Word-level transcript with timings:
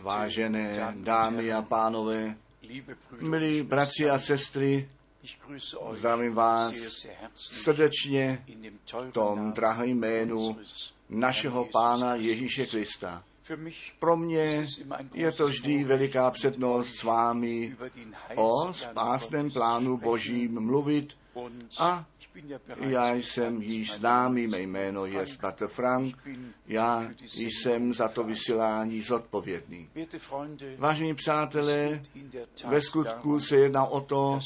Vážené 0.00 0.94
dámy 0.96 1.52
a 1.52 1.62
pánové, 1.62 2.36
milí 3.20 3.62
bratři 3.62 4.10
a 4.10 4.18
sestry, 4.18 4.88
zdravím 5.92 6.34
vás 6.34 6.74
srdečně 7.34 8.44
v 9.08 9.12
tom 9.12 9.52
drahém 9.52 9.88
jménu 9.88 10.56
našeho 11.08 11.64
Pána 11.72 12.14
Ježíše 12.14 12.66
Krista. 12.66 13.24
Pro 13.98 14.16
mě 14.16 14.64
je 15.14 15.32
to 15.32 15.46
vždy 15.46 15.84
veliká 15.84 16.30
přednost 16.30 16.96
s 16.96 17.02
vámi 17.02 17.76
o 18.34 18.74
spásném 18.74 19.50
plánu 19.50 19.96
Božím 19.96 20.60
mluvit 20.60 21.16
a 21.78 22.06
já 22.80 23.14
jsem 23.14 23.62
již 23.62 23.94
známý, 23.94 24.46
mé 24.46 24.60
jméno 24.60 25.06
je 25.06 25.24
Pater 25.40 25.68
Frank, 25.68 26.28
já 26.66 27.10
jsem 27.38 27.94
za 27.94 28.08
to 28.08 28.24
vysílání 28.24 29.02
zodpovědný. 29.02 29.88
Vážení 30.78 31.14
přátelé, 31.14 32.02
ve 32.68 32.80
skutku 32.80 33.40
se 33.40 33.56
jedná 33.56 33.84
o 33.84 34.00
to, 34.00 34.40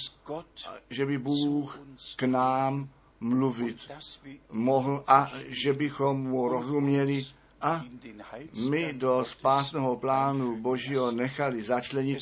že 0.90 1.06
by 1.06 1.18
Bůh 1.18 1.80
k 2.16 2.22
nám 2.22 2.88
mluvit 3.20 3.90
mohl 4.50 5.04
a 5.06 5.32
že 5.46 5.72
bychom 5.72 6.22
mu 6.22 6.48
rozuměli 6.48 7.24
a 7.60 7.84
my 8.70 8.92
do 8.92 9.24
spásného 9.24 9.96
plánu 9.96 10.56
Božího 10.56 11.10
nechali 11.10 11.62
začlenit. 11.62 12.18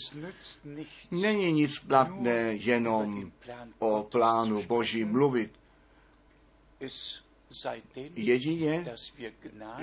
Není 1.10 1.52
nic 1.52 1.78
platné 1.78 2.54
jenom 2.54 3.32
o 3.78 4.02
plánu 4.02 4.62
Boží 4.62 5.04
mluvit. 5.04 5.52
Jedině, 8.14 8.86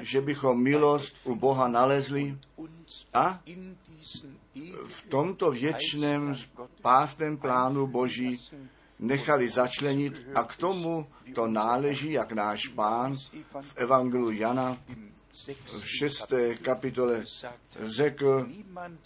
že 0.02 0.22
bychom 0.22 0.64
milost 0.64 1.16
u 1.24 1.36
Boha 1.36 1.68
nalezli 1.68 2.38
a 3.14 3.42
v 4.88 5.06
tomto 5.10 5.52
věčném 5.52 6.36
spásném 6.78 7.38
plánu 7.38 7.88
Boží 7.88 8.40
nechali 9.00 9.50
začlenit 9.50 10.22
a 10.36 10.44
k 10.44 10.56
tomu 10.56 11.08
to 11.36 11.48
náleží, 11.48 12.12
jak 12.12 12.32
náš 12.32 12.68
pán 12.68 13.16
v 13.62 13.78
Evangelu 13.78 14.32
Jana 14.32 14.78
v 15.80 15.90
šesté 15.98 16.56
kapitole 16.56 17.24
řekl, 17.82 18.48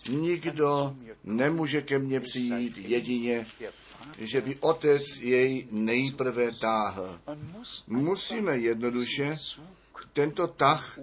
nikdo 0.09 0.95
nemůže 1.23 1.81
ke 1.81 1.99
mně 1.99 2.19
přijít 2.19 2.77
jedině, 2.77 3.45
že 4.17 4.41
by 4.41 4.55
otec 4.55 5.03
jej 5.19 5.67
nejprve 5.71 6.51
táhl. 6.51 7.19
Musíme 7.88 8.57
jednoduše 8.57 9.38
tento 10.13 10.47
tah 10.47 10.99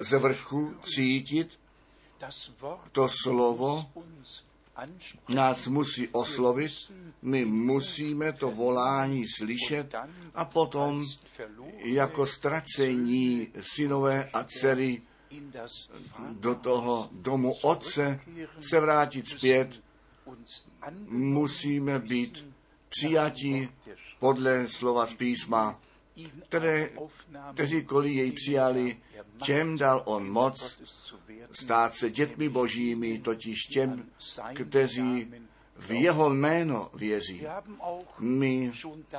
ze 0.00 0.18
vrchu 0.18 0.74
cítit, 0.82 1.48
to 2.92 3.08
slovo 3.08 3.90
nás 5.34 5.66
musí 5.66 6.08
oslovit, 6.08 6.72
my 7.22 7.44
musíme 7.44 8.32
to 8.32 8.50
volání 8.50 9.24
slyšet 9.28 9.94
a 10.34 10.44
potom 10.44 11.04
jako 11.76 12.26
ztracení 12.26 13.48
synové 13.60 14.30
a 14.32 14.44
dcery 14.44 15.02
do 16.30 16.54
toho 16.54 17.08
domu 17.12 17.54
otce 17.62 18.20
se 18.60 18.80
vrátit 18.80 19.28
zpět, 19.28 19.82
musíme 21.08 21.98
být 21.98 22.46
přijati 22.88 23.68
podle 24.18 24.68
slova 24.68 25.06
z 25.06 25.14
písma, 25.14 25.80
které, 26.48 26.90
kteříkoliv 27.54 28.12
jej 28.12 28.32
přijali, 28.32 28.96
těm 29.44 29.78
dal 29.78 30.02
on 30.04 30.30
moc 30.30 30.82
stát 31.52 31.94
se 31.94 32.10
dětmi 32.10 32.48
božími, 32.48 33.18
totiž 33.18 33.58
těm, 33.62 34.04
kteří 34.54 35.32
v 35.76 35.90
jeho 35.90 36.30
jméno 36.34 36.90
věří. 36.94 37.42
My 38.18 38.72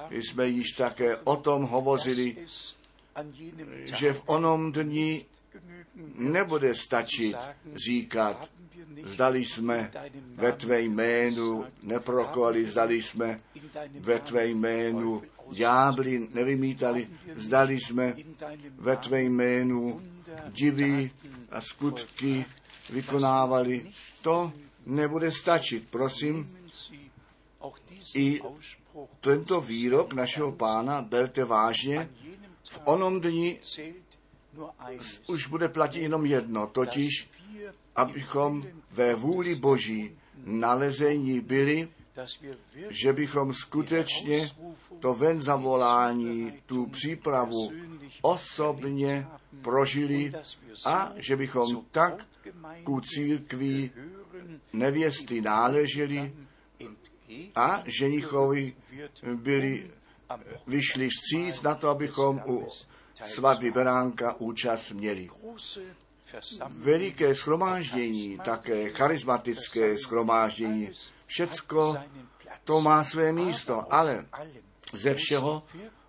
jsme 0.09 0.47
již 0.47 0.71
také 0.71 1.17
o 1.17 1.35
tom 1.35 1.63
hovořili, 1.63 2.37
že 3.99 4.13
v 4.13 4.23
onom 4.25 4.71
dni 4.71 5.25
nebude 6.15 6.75
stačit 6.75 7.35
říkat, 7.75 8.49
zdali 9.03 9.45
jsme 9.45 9.91
ve 10.35 10.51
tvé 10.51 10.81
jménu 10.81 11.65
neprokovali, 11.83 12.65
zdali 12.65 13.01
jsme 13.01 13.37
ve 13.99 14.19
tvé 14.19 14.47
jménu 14.47 15.23
ďábli 15.51 16.29
nevymítali, 16.33 17.07
zdali 17.35 17.79
jsme 17.79 18.15
ve 18.75 18.97
tvé 18.97 19.23
jménu 19.23 20.01
divy 20.49 21.11
a 21.51 21.61
skutky 21.61 22.45
vykonávali. 22.89 23.91
To 24.21 24.53
nebude 24.85 25.31
stačit, 25.31 25.87
prosím. 25.89 26.57
I 28.15 28.41
tento 29.19 29.61
výrok 29.61 30.13
našeho 30.13 30.51
pána 30.51 31.01
berte 31.01 31.45
vážně. 31.45 32.09
V 32.69 32.79
onom 32.83 33.21
dni 33.21 33.59
už 35.27 35.47
bude 35.47 35.69
platit 35.69 36.01
jenom 36.01 36.25
jedno, 36.25 36.67
totiž 36.67 37.29
abychom 37.95 38.63
ve 38.91 39.15
vůli 39.15 39.55
Boží 39.55 40.17
nalezení 40.45 41.39
byli, 41.39 41.89
že 42.89 43.13
bychom 43.13 43.53
skutečně 43.53 44.51
to 44.99 45.13
ven 45.13 45.41
zavolání, 45.41 46.61
tu 46.65 46.85
přípravu 46.85 47.71
osobně 48.21 49.27
prožili 49.61 50.33
a 50.85 51.13
že 51.15 51.35
bychom 51.35 51.85
tak 51.91 52.25
ku 52.83 53.01
církví 53.01 53.91
nevěsty 54.73 55.41
náleželi 55.41 56.33
a 57.55 57.83
ženichovi 57.85 58.75
byli, 59.35 59.91
vyšli 60.67 61.09
vstříc 61.09 61.61
na 61.61 61.75
to, 61.75 61.89
abychom 61.89 62.41
u 62.47 62.67
svatby 63.25 63.71
Beránka 63.71 64.35
účast 64.35 64.91
měli. 64.91 65.29
Veliké 66.69 67.35
schromáždění, 67.35 68.39
také 68.45 68.89
charismatické 68.89 69.97
schromáždění, 69.97 70.89
všecko 71.25 71.97
to 72.63 72.81
má 72.81 73.03
své 73.03 73.31
místo, 73.31 73.93
ale 73.93 74.25
ze 74.93 75.13
všeho 75.13 75.63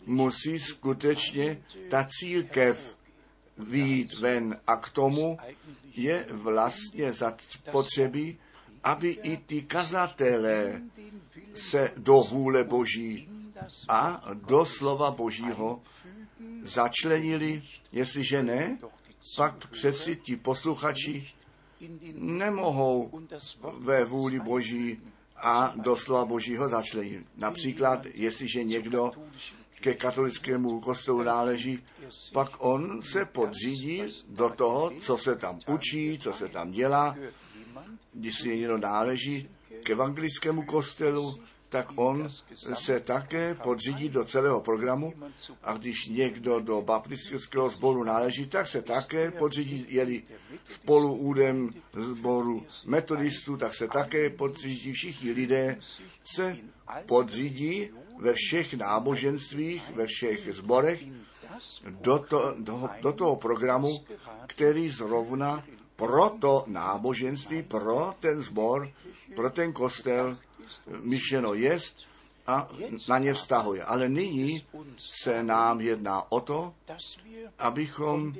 musí 0.06 0.58
skutečně 0.58 1.62
ta 1.90 2.06
církev 2.08 2.96
výjít 3.58 4.18
ven. 4.18 4.60
A 4.66 4.76
k 4.76 4.88
tomu 4.90 5.38
je 5.94 6.26
vlastně 6.30 7.12
zapotřebí, 7.12 8.38
aby 8.84 9.10
i 9.10 9.36
ty 9.36 9.62
kazatelé 9.62 10.82
se 11.54 11.92
do 11.96 12.20
vůle 12.20 12.64
Boží 12.64 13.28
a 13.88 14.22
do 14.34 14.64
slova 14.64 15.10
Božího 15.10 15.82
začlenili, 16.62 17.62
jestliže 17.92 18.42
ne, 18.42 18.78
pak 19.36 19.66
přeci 19.66 20.16
ti 20.16 20.36
posluchači 20.36 21.28
nemohou 22.14 23.10
ve 23.78 24.04
vůli 24.04 24.40
Boží 24.40 25.00
a 25.36 25.74
do 25.76 25.96
slova 25.96 26.24
Božího 26.24 26.68
začlenit. 26.68 27.26
Například, 27.36 28.06
jestliže 28.14 28.64
někdo 28.64 29.10
ke 29.80 29.94
katolickému 29.94 30.80
kostelu 30.80 31.22
náleží, 31.22 31.84
pak 32.32 32.64
on 32.64 33.02
se 33.02 33.24
podřídí 33.24 34.02
do 34.28 34.50
toho, 34.50 34.92
co 35.00 35.18
se 35.18 35.36
tam 35.36 35.58
učí, 35.66 36.18
co 36.18 36.32
se 36.32 36.48
tam 36.48 36.70
dělá. 36.70 37.16
Když 38.12 38.34
si 38.34 38.48
někdo 38.48 38.78
náleží 38.78 39.48
k 39.82 39.90
evangelickému 39.90 40.62
kostelu, 40.62 41.34
tak 41.72 41.88
on 41.96 42.28
se 42.74 43.00
také 43.00 43.54
podřídí 43.54 44.08
do 44.08 44.24
celého 44.24 44.60
programu 44.60 45.12
a 45.62 45.72
když 45.72 46.06
někdo 46.06 46.60
do 46.60 46.82
baptistického 46.82 47.68
sboru 47.68 48.04
náleží, 48.04 48.46
tak 48.46 48.68
se 48.68 48.82
také 48.82 49.30
podřídí, 49.30 49.86
jeli 49.88 50.22
spolu 50.64 51.16
údem 51.16 51.70
sboru 51.96 52.66
metodistů, 52.86 53.56
tak 53.56 53.74
se 53.74 53.88
také 53.88 54.30
podřídí. 54.30 54.92
Všichni 54.92 55.32
lidé, 55.32 55.78
se 56.24 56.56
podřídí 57.06 57.90
ve 58.18 58.32
všech 58.32 58.74
náboženstvích, 58.74 59.90
ve 59.94 60.06
všech 60.06 60.54
zborech 60.54 61.04
do, 61.88 62.18
to, 62.18 62.54
do, 62.58 62.88
do 63.00 63.12
toho 63.12 63.36
programu, 63.36 63.90
který 64.46 64.88
zrovna 64.88 65.64
pro 65.96 66.30
to 66.30 66.64
náboženství, 66.66 67.62
pro 67.62 68.14
ten 68.20 68.40
zbor, 68.40 68.88
pro 69.36 69.50
ten 69.50 69.72
kostel 69.72 70.36
myšleno 71.00 71.54
jest, 71.54 71.96
a 72.46 72.68
na 73.08 73.18
ně 73.18 73.34
vztahuje. 73.34 73.84
Ale 73.84 74.08
nyní 74.08 74.66
se 74.98 75.42
nám 75.42 75.80
jedná 75.80 76.32
o 76.32 76.40
to, 76.40 76.74
abychom 77.58 78.32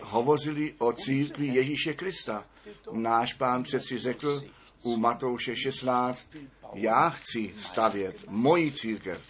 hovořili 0.00 0.74
o 0.78 0.92
církvi 0.92 1.46
Ježíše 1.46 1.94
Krista. 1.94 2.46
Náš 2.92 3.34
pán 3.34 3.62
přeci 3.62 3.98
řekl 3.98 4.42
u 4.82 4.96
Matouše 4.96 5.56
16, 5.56 6.26
já 6.72 7.10
chci 7.10 7.54
stavět 7.58 8.24
moji 8.28 8.72
církev. 8.72 9.22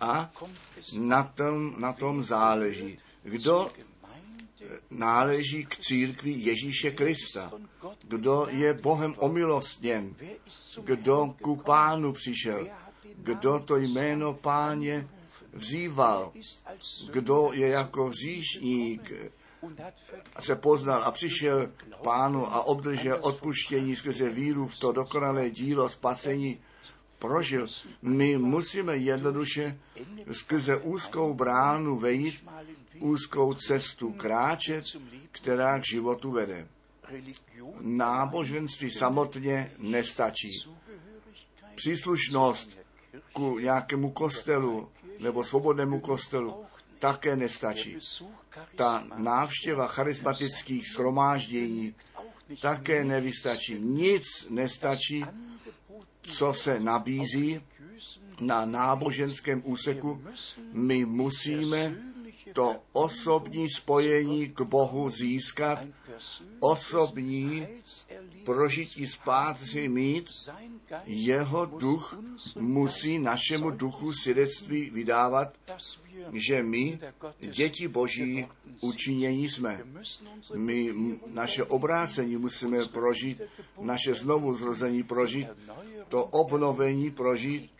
A 0.00 0.30
na 0.98 1.22
tom, 1.22 1.74
na 1.78 1.92
tom 1.92 2.22
záleží. 2.22 2.96
Kdo 3.22 3.70
náleží 4.90 5.64
k 5.64 5.76
církvi 5.76 6.30
Ježíše 6.30 6.90
Krista. 6.90 7.52
Kdo 8.02 8.46
je 8.50 8.74
Bohem 8.74 9.14
omilostněn, 9.18 10.14
kdo 10.84 11.34
ku 11.42 11.56
pánu 11.56 12.12
přišel, 12.12 12.68
kdo 13.16 13.58
to 13.58 13.76
jméno 13.76 14.34
páně 14.34 15.08
vzýval, 15.52 16.32
kdo 17.12 17.50
je 17.52 17.68
jako 17.68 18.12
říšník, 18.12 19.12
se 20.40 20.56
poznal 20.56 21.02
a 21.04 21.10
přišel 21.10 21.66
k 21.66 21.96
pánu 22.02 22.46
a 22.46 22.62
obdržel 22.62 23.18
odpuštění 23.20 23.96
skrze 23.96 24.28
víru 24.28 24.66
v 24.66 24.78
to 24.78 24.92
dokonalé 24.92 25.50
dílo 25.50 25.88
spasení, 25.88 26.60
prožil. 27.18 27.66
My 28.02 28.38
musíme 28.38 28.96
jednoduše 28.96 29.80
skrze 30.30 30.76
úzkou 30.76 31.34
bránu 31.34 31.98
vejít, 31.98 32.34
úzkou 33.00 33.54
cestu 33.54 34.12
kráčet, 34.12 34.84
která 35.32 35.78
k 35.78 35.84
životu 35.84 36.30
vede. 36.30 36.68
Náboženství 37.80 38.90
samotně 38.90 39.72
nestačí. 39.78 40.50
Příslušnost 41.74 42.78
ku 43.32 43.58
nějakému 43.58 44.10
kostelu 44.10 44.88
nebo 45.18 45.44
svobodnému 45.44 46.00
kostelu 46.00 46.64
také 46.98 47.36
nestačí. 47.36 47.96
Ta 48.76 49.04
návštěva 49.16 49.86
charismatických 49.86 50.86
shromáždění 50.94 51.94
také 52.60 53.04
nevystačí. 53.04 53.74
Nic 53.80 54.24
nestačí, 54.50 55.24
co 56.22 56.52
se 56.52 56.80
nabízí 56.80 57.60
na 58.40 58.64
náboženském 58.64 59.62
úseku. 59.64 60.24
My 60.72 61.04
musíme 61.04 62.09
to 62.52 62.76
osobní 62.92 63.68
spojení 63.68 64.48
k 64.48 64.60
Bohu 64.60 65.10
získat, 65.10 65.78
osobní 66.60 67.66
prožití 68.44 69.06
spásy 69.06 69.88
mít, 69.88 70.26
jeho 71.06 71.66
duch 71.66 72.18
musí 72.58 73.18
našemu 73.18 73.70
duchu 73.70 74.12
svědectví 74.12 74.90
vydávat, 74.90 75.54
že 76.32 76.62
my, 76.62 76.98
děti 77.40 77.88
Boží, 77.88 78.46
učinění 78.80 79.48
jsme. 79.48 79.84
My 80.54 80.94
naše 81.26 81.64
obrácení 81.64 82.36
musíme 82.36 82.84
prožít, 82.84 83.42
naše 83.80 84.14
znovu 84.14 84.54
zrození 84.54 85.02
prožít, 85.02 85.48
to 86.08 86.24
obnovení 86.24 87.10
prožít, 87.10 87.70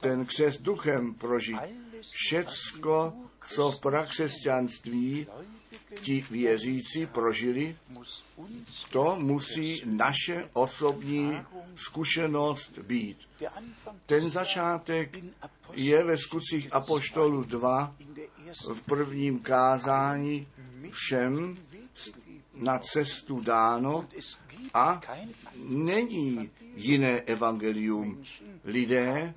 ten 0.00 0.26
křes 0.26 0.58
duchem 0.60 1.14
prožít. 1.14 1.58
Všecko, 2.00 3.12
co 3.46 3.70
v 3.70 3.80
prakřesťanství 3.80 5.26
ti 6.00 6.26
věřící 6.30 7.06
prožili, 7.06 7.76
to 8.90 9.16
musí 9.18 9.82
naše 9.84 10.48
osobní 10.52 11.40
zkušenost 11.76 12.78
být. 12.78 13.18
Ten 14.06 14.30
začátek 14.30 15.18
je 15.72 16.04
ve 16.04 16.18
skutcích 16.18 16.68
Apoštolu 16.72 17.44
2 17.44 17.94
v 18.74 18.80
prvním 18.80 19.38
kázání 19.38 20.48
všem 20.90 21.58
na 22.54 22.78
cestu 22.78 23.40
dáno 23.40 24.08
a 24.74 25.00
není 25.64 26.50
jiné 26.74 27.20
evangelium. 27.20 28.24
Lidé 28.64 29.34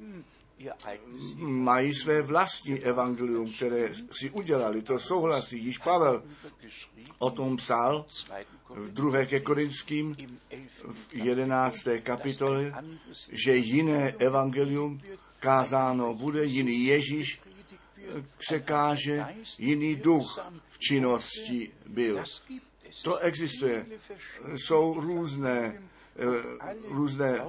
mají 1.37 1.93
své 1.93 2.21
vlastní 2.21 2.79
evangelium, 2.79 3.53
které 3.53 3.89
si 4.11 4.29
udělali. 4.29 4.81
To 4.81 4.99
souhlasí. 4.99 5.65
Již 5.65 5.77
Pavel 5.77 6.23
o 7.17 7.31
tom 7.31 7.57
psal 7.57 8.05
v 8.69 8.93
druhé 8.93 9.25
ke 9.25 9.39
Korinským 9.39 10.15
v 10.91 11.13
jedenácté 11.13 12.01
kapitole, 12.01 12.73
že 13.31 13.55
jiné 13.55 14.11
evangelium 14.19 15.01
kázáno 15.39 16.13
bude, 16.13 16.45
jiný 16.45 16.85
Ježíš 16.85 17.39
se 18.49 18.59
káže, 18.59 19.25
jiný 19.59 19.95
duch 19.95 20.47
v 20.69 20.79
činnosti 20.79 21.71
byl. 21.85 22.23
To 23.03 23.17
existuje. 23.17 23.85
Jsou 24.55 24.99
různé 24.99 25.81
různé 26.87 27.41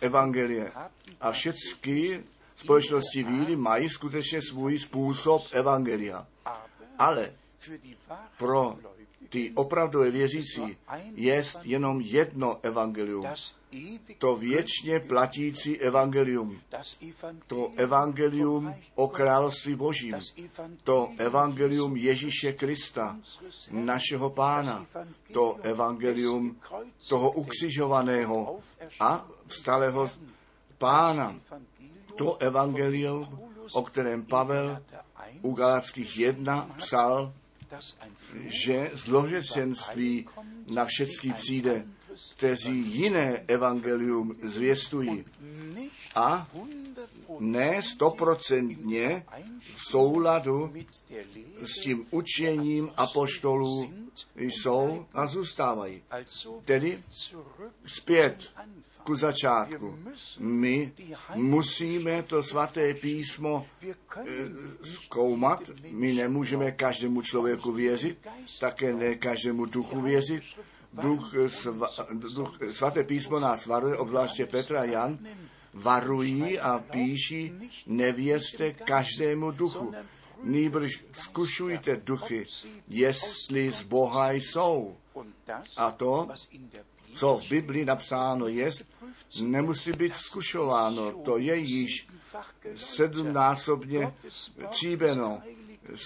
evangelie. 0.00 0.72
A 1.20 1.32
všechny 1.32 2.24
společnosti 2.56 3.22
víry 3.22 3.56
mají 3.56 3.88
skutečně 3.88 4.42
svůj 4.42 4.78
způsob 4.78 5.42
evangelia. 5.52 6.26
Ale 6.98 7.34
pro 8.38 8.78
ty 9.34 9.50
opravdové 9.54 10.10
věřící 10.10 10.76
je 11.14 11.42
jenom 11.62 12.00
jedno 12.00 12.58
evangelium. 12.62 13.26
To 14.18 14.36
věčně 14.36 15.00
platící 15.00 15.78
evangelium. 15.78 16.60
To 17.46 17.72
evangelium 17.76 18.74
o 18.94 19.08
království 19.08 19.74
božím. 19.74 20.14
To 20.84 21.10
evangelium 21.18 21.96
Ježíše 21.96 22.52
Krista, 22.52 23.18
našeho 23.70 24.30
pána. 24.30 24.86
To 25.32 25.56
evangelium 25.62 26.56
toho 27.08 27.30
ukřižovaného 27.30 28.58
a 29.00 29.26
vstalého 29.46 30.10
pána. 30.78 31.34
To 32.14 32.36
evangelium, 32.36 33.38
o 33.72 33.82
kterém 33.82 34.24
Pavel 34.24 34.82
u 35.42 35.52
Galackých 35.52 36.18
1 36.18 36.70
psal, 36.78 37.32
že 38.64 38.90
zložečenství 38.94 40.26
na 40.66 40.84
všecky 40.84 41.32
přijde, 41.32 41.86
kteří 42.36 42.80
jiné 42.80 43.44
evangelium 43.46 44.36
zvěstují 44.42 45.24
a 46.14 46.48
ne 47.40 47.82
stoprocentně 47.82 49.26
v 49.76 49.90
souladu 49.90 50.72
s 51.62 51.82
tím 51.82 52.06
učením 52.10 52.90
apoštolů 52.96 53.92
jsou 54.36 55.06
a 55.12 55.26
zůstávají. 55.26 56.02
Tedy 56.64 57.02
zpět 57.86 58.52
ku 59.04 59.16
začátku. 59.16 59.98
My 60.38 60.92
musíme 61.34 62.22
to 62.22 62.42
svaté 62.42 62.94
písmo 62.94 63.66
eh, 63.82 64.24
zkoumat. 64.84 65.60
My 65.90 66.12
nemůžeme 66.12 66.72
každému 66.72 67.22
člověku 67.22 67.72
věřit, 67.72 68.18
také 68.60 68.94
ne 68.94 69.14
každému 69.14 69.66
duchu 69.66 70.00
věřit. 70.00 70.42
Duch, 70.92 71.34
sva, 71.48 71.88
duch, 72.34 72.58
svaté 72.70 73.04
písmo 73.04 73.40
nás 73.40 73.66
varuje, 73.66 73.96
obzvláště 73.96 74.46
Petra 74.46 74.80
a 74.80 74.84
Jan, 74.84 75.18
varují 75.72 76.60
a 76.60 76.78
píší, 76.78 77.52
nevěřte 77.86 78.72
každému 78.72 79.50
duchu. 79.50 79.94
Nýbrž 80.42 81.04
zkušujte 81.12 81.96
duchy, 81.96 82.46
jestli 82.88 83.70
z 83.70 83.82
Boha 83.82 84.32
jsou. 84.32 84.96
A 85.76 85.90
to, 85.90 86.28
co 87.14 87.36
v 87.36 87.48
Biblii 87.48 87.84
napsáno 87.84 88.46
je, 88.46 88.70
nemusí 89.42 89.92
být 89.92 90.16
zkušováno. 90.16 91.12
To 91.12 91.38
je 91.38 91.56
již 91.56 92.06
sedmnásobně 92.76 94.14
tříbeno. 94.70 95.42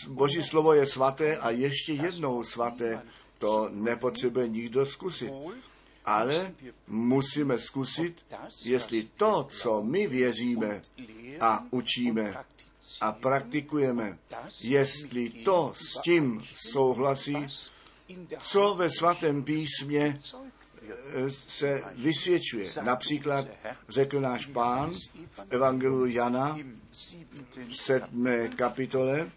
Boží 0.09 0.43
slovo 0.43 0.75
je 0.75 0.87
svaté 0.87 1.38
a 1.38 1.50
ještě 1.50 1.93
jednou 1.93 2.45
svaté. 2.45 3.03
To 3.38 3.69
nepotřebuje 3.73 4.49
nikdo 4.49 4.87
zkusit. 4.87 5.33
Ale 6.05 6.55
musíme 6.87 7.59
zkusit, 7.59 8.17
jestli 8.65 9.09
to, 9.17 9.49
co 9.50 9.83
my 9.83 10.07
věříme 10.07 10.83
a 11.41 11.65
učíme 11.71 12.45
a 13.00 13.12
praktikujeme, 13.12 14.19
jestli 14.61 15.29
to 15.29 15.73
s 15.77 16.00
tím 16.00 16.43
souhlasí, 16.73 17.37
co 18.41 18.75
ve 18.75 18.91
svatém 18.91 19.45
písmě 19.45 20.19
se 21.49 21.83
vysvědčuje. 21.97 22.71
Například 22.83 23.47
řekl 23.88 24.21
náš 24.21 24.47
pán 24.47 24.92
v 25.30 25.40
Evangeliu 25.50 26.07
Jana 26.07 26.59
v 27.68 27.76
sedmé 27.76 28.49
kapitole, 28.49 29.30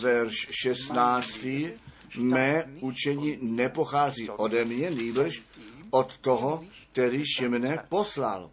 verš 0.00 0.46
16. 0.62 1.46
Mé 2.18 2.64
učení 2.80 3.38
nepochází 3.42 4.30
ode 4.30 4.64
mě, 4.64 4.90
nýbrž 4.90 5.42
od 5.90 6.18
toho, 6.18 6.64
kterýž 6.92 7.40
mne 7.48 7.78
poslal. 7.88 8.50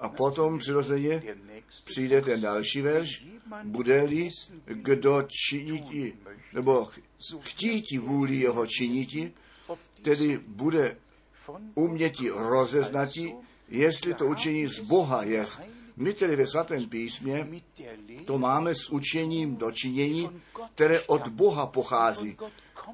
A 0.00 0.08
potom 0.08 0.58
přirozeně 0.58 1.22
přijde 1.84 2.22
ten 2.22 2.40
další 2.40 2.80
verš, 2.80 3.24
bude-li 3.64 4.28
kdo 4.64 5.26
činiti, 5.28 6.14
nebo 6.52 6.88
chtíti 7.40 7.98
vůli 7.98 8.36
jeho 8.36 8.66
činiti, 8.66 9.32
tedy 10.02 10.40
bude 10.46 10.96
uměti 11.74 12.30
rozeznati, 12.30 13.34
jestli 13.68 14.14
to 14.14 14.26
učení 14.26 14.66
z 14.66 14.80
Boha 14.80 15.22
je. 15.22 15.46
My 15.96 16.14
tedy 16.14 16.36
ve 16.36 16.46
svatém 16.46 16.88
písmě 16.88 17.48
to 18.24 18.38
máme 18.38 18.74
s 18.74 18.90
učením 18.90 19.56
dočinění, 19.56 20.42
které 20.74 21.00
od 21.00 21.28
Boha 21.28 21.66
pochází, 21.66 22.36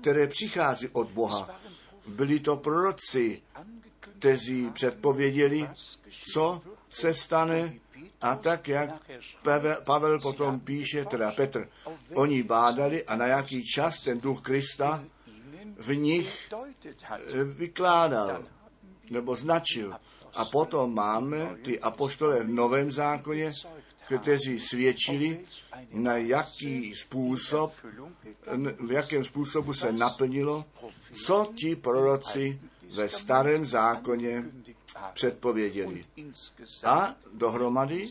které 0.00 0.26
přichází 0.26 0.88
od 0.92 1.10
Boha. 1.10 1.60
Byli 2.06 2.40
to 2.40 2.56
proroci, 2.56 3.42
kteří 4.00 4.70
předpověděli, 4.70 5.68
co 6.32 6.62
se 6.90 7.14
stane 7.14 7.74
a 8.20 8.36
tak, 8.36 8.68
jak 8.68 8.90
Pavel 9.84 10.20
potom 10.20 10.60
píše, 10.60 11.04
teda 11.04 11.32
Petr, 11.32 11.68
oni 12.14 12.42
bádali 12.42 13.04
a 13.04 13.16
na 13.16 13.26
jaký 13.26 13.64
čas 13.64 14.00
ten 14.00 14.20
duch 14.20 14.40
Krista 14.40 15.04
v 15.76 15.94
nich 15.94 16.48
vykládal 17.44 18.44
nebo 19.10 19.36
značil. 19.36 19.94
A 20.34 20.44
potom 20.44 20.94
máme 20.94 21.56
ty 21.64 21.80
apoštole 21.80 22.44
v 22.44 22.48
Novém 22.48 22.90
zákoně, 22.90 23.52
kteří 24.18 24.60
svědčili, 24.60 25.40
na 25.92 26.16
jaký 26.16 26.94
způsob, 26.94 27.72
v 28.78 28.92
jakém 28.92 29.24
způsobu 29.24 29.74
se 29.74 29.92
naplnilo, 29.92 30.64
co 31.26 31.52
ti 31.54 31.76
proroci 31.76 32.60
ve 32.96 33.08
starém 33.08 33.64
zákoně 33.64 34.44
předpověděli. 35.12 36.04
A 36.84 37.14
dohromady 37.32 38.08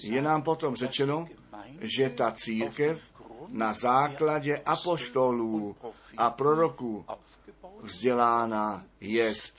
je 0.00 0.22
nám 0.22 0.42
potom 0.42 0.76
řečeno, 0.76 1.26
že 1.80 2.10
ta 2.10 2.32
církev 2.32 3.00
na 3.48 3.72
základě 3.72 4.58
apoštolů 4.58 5.76
a 6.16 6.30
proroků 6.30 7.04
vzdělána 7.86 8.84
jest. 9.00 9.54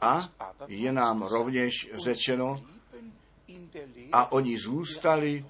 A 0.00 0.28
je 0.66 0.92
nám 0.92 1.22
rovněž 1.22 1.88
řečeno, 1.94 2.64
a 4.12 4.32
oni 4.32 4.58
zůstali 4.58 5.44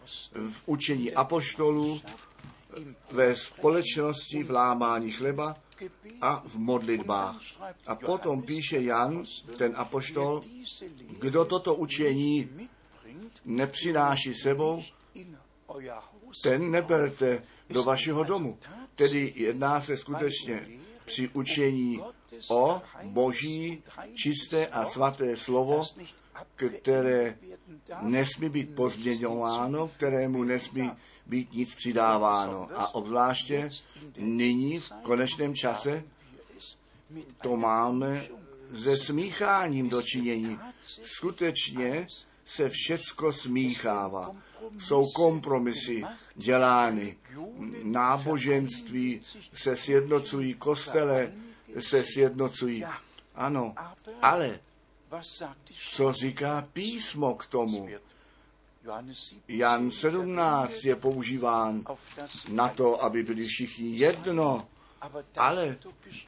v 0.50 0.62
učení 0.66 1.12
apoštolů, 1.14 2.00
ve 3.12 3.36
společnosti 3.36 4.42
v 4.42 4.50
lámání 4.50 5.10
chleba 5.10 5.56
a 6.20 6.42
v 6.46 6.58
modlitbách. 6.58 7.40
A 7.86 7.94
potom 7.94 8.42
píše 8.42 8.80
Jan, 8.80 9.24
ten 9.56 9.72
apoštol, 9.76 10.40
kdo 11.18 11.44
toto 11.44 11.74
učení 11.74 12.50
nepřináší 13.44 14.34
sebou, 14.34 14.82
ten 16.42 16.70
neberte 16.70 17.42
do 17.70 17.82
vašeho 17.82 18.24
domu. 18.24 18.58
Tedy 18.94 19.32
jedná 19.36 19.80
se 19.80 19.96
skutečně 19.96 20.68
při 21.06 21.28
učení 21.28 22.00
o 22.48 22.82
boží 23.04 23.82
čisté 24.14 24.66
a 24.66 24.84
svaté 24.84 25.36
slovo, 25.36 25.82
které 26.54 27.38
nesmí 28.02 28.48
být 28.48 28.74
pozměňováno, 28.74 29.88
kterému 29.88 30.44
nesmí 30.44 30.90
být 31.26 31.52
nic 31.52 31.74
přidáváno. 31.74 32.68
A 32.74 32.94
obzvláště 32.94 33.68
nyní 34.16 34.78
v 34.78 34.92
konečném 35.02 35.54
čase 35.54 36.04
to 37.42 37.56
máme 37.56 38.26
se 38.82 38.96
smícháním 38.96 39.88
dočinění. 39.88 40.58
Skutečně 41.02 42.06
se 42.46 42.68
všecko 42.68 43.32
smíchává. 43.32 44.36
Jsou 44.78 45.04
kompromisy 45.14 46.04
dělány. 46.34 47.16
Náboženství 47.82 49.20
se 49.54 49.76
sjednocují, 49.76 50.54
kostele 50.54 51.32
se 51.78 52.04
sjednocují. 52.04 52.84
Ano, 53.34 53.74
ale 54.22 54.60
co 55.88 56.12
říká 56.12 56.68
písmo 56.72 57.34
k 57.34 57.46
tomu? 57.46 57.88
Jan 59.48 59.90
17 59.90 60.84
je 60.84 60.96
používán 60.96 61.84
na 62.48 62.68
to, 62.68 63.02
aby 63.02 63.22
byli 63.22 63.46
všichni 63.46 63.96
jedno, 63.96 64.68
ale 65.36 65.78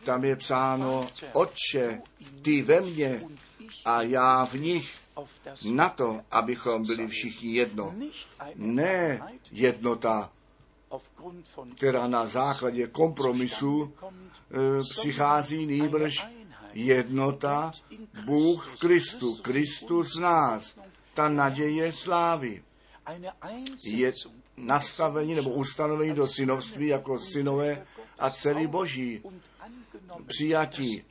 tam 0.04 0.24
je 0.24 0.36
psáno, 0.36 1.06
Otče, 1.32 2.00
ty 2.42 2.62
ve 2.62 2.80
mně 2.80 3.22
a 3.84 4.02
já 4.02 4.44
v 4.44 4.54
nich, 4.54 4.94
na 5.70 5.88
to, 5.88 6.20
abychom 6.30 6.86
byli 6.86 7.06
všichni 7.06 7.54
jedno. 7.54 7.94
Ne 8.54 9.20
jednota, 9.52 10.30
která 11.76 12.06
na 12.06 12.26
základě 12.26 12.86
kompromisu 12.86 13.92
e, 13.92 14.80
přichází 15.00 15.66
nýbrž 15.66 16.26
jednota. 16.72 17.72
Bůh 18.24 18.66
v 18.66 18.78
Kristu, 18.78 19.36
Kristus 19.36 20.16
z 20.16 20.20
nás, 20.20 20.78
ta 21.14 21.28
naděje 21.28 21.92
slávy. 21.92 22.62
Je 23.84 24.12
nastavení 24.56 25.34
nebo 25.34 25.50
ustanovení 25.50 26.14
do 26.14 26.26
synovství 26.26 26.86
jako 26.86 27.18
synové 27.18 27.86
a 28.18 28.30
dcery 28.30 28.66
Boží. 28.66 29.22
Přijatí. 30.26 31.04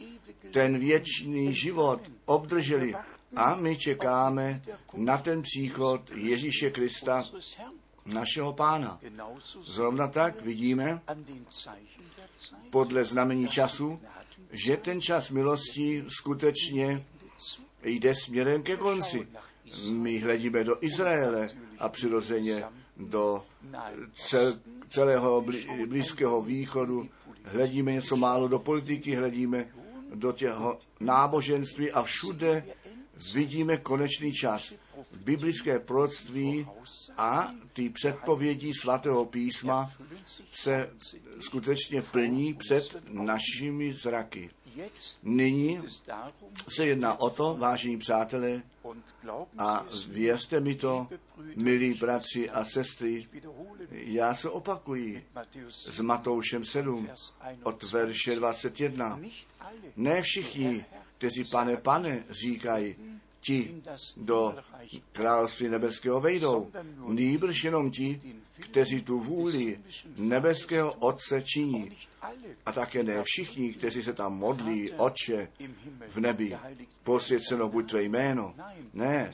ten 0.52 0.80
věčný 0.80 1.54
život 1.54 2.02
obdrželi 2.26 2.96
a 3.38 3.56
my 3.56 3.78
čekáme 3.78 4.62
na 4.94 5.18
ten 5.18 5.42
příchod 5.42 6.02
Ježíše 6.16 6.70
Krista, 6.70 7.24
našeho 8.06 8.54
pána. 8.54 9.00
Zrovna 9.64 10.08
tak 10.08 10.42
vidíme 10.42 11.02
podle 12.70 13.06
znamení 13.06 13.48
času, 13.48 14.00
že 14.52 14.78
ten 14.78 15.02
čas 15.02 15.30
milosti 15.30 16.06
skutečně 16.08 17.06
jde 17.84 18.16
směrem 18.16 18.64
ke 18.64 18.78
konci. 18.78 19.28
My 19.92 20.20
hledíme 20.20 20.64
do 20.64 20.78
Izraele 20.82 21.50
a 21.80 21.90
přirozeně 21.90 22.64
do 22.98 23.46
cel, 24.14 24.60
celého 24.90 25.46
Blízkého 25.88 26.42
východu, 26.42 27.10
hledíme 27.44 27.94
něco 27.94 28.16
málo 28.16 28.48
do 28.48 28.60
politiky, 28.60 29.16
hledíme 29.16 29.68
do 30.16 30.32
těho 30.32 30.80
náboženství 31.00 31.92
a 31.92 32.04
všude 32.04 32.66
vidíme 33.34 33.78
konečný 33.78 34.34
čas. 34.34 34.74
Biblické 35.12 35.80
proroctví 35.80 36.68
a 37.18 37.52
ty 37.74 37.90
předpovědi 37.90 38.72
svatého 38.82 39.26
písma 39.26 39.92
se 40.52 40.90
skutečně 41.40 42.02
plní 42.02 42.54
před 42.54 42.96
našimi 43.10 43.94
zraky. 43.94 44.50
Nyní 45.24 45.80
se 46.70 46.86
jedná 46.86 47.20
o 47.20 47.30
to, 47.30 47.56
vážení 47.60 47.98
přátelé, 47.98 48.62
a 49.58 49.86
věřte 50.08 50.60
mi 50.60 50.76
to, 50.76 51.08
milí 51.56 51.94
bratři 51.94 52.50
a 52.50 52.66
sestry, 52.66 53.28
já 53.92 54.36
se 54.36 54.50
opakuji 54.50 55.26
s 55.70 56.00
Matoušem 56.00 56.64
7 56.64 57.10
od 57.64 57.84
verše 57.84 58.36
21. 58.36 59.20
Ne 59.96 60.22
všichni, 60.22 60.86
kteří 61.18 61.44
pane, 61.44 61.78
pane, 61.78 62.24
říkají, 62.30 62.96
ti 63.40 63.82
do 64.18 64.56
království 65.12 65.70
nebeského 65.70 66.22
vejdou. 66.22 66.72
Nýbrž 67.08 67.64
jenom 67.64 67.92
ti, 67.92 68.20
kteří 68.60 69.02
tu 69.02 69.20
vůli 69.20 69.80
nebeského 70.18 70.94
Otce 70.94 71.42
činí. 71.42 71.98
A 72.66 72.72
také 72.72 73.04
ne 73.04 73.24
všichni, 73.24 73.74
kteří 73.74 74.04
se 74.04 74.14
tam 74.14 74.38
modlí, 74.38 74.92
Otče 74.92 75.48
v 76.08 76.20
nebi. 76.20 76.58
Posvěceno 77.04 77.70
buď 77.70 77.90
tvé 77.90 78.04
jméno. 78.04 78.56
Ne, 78.94 79.32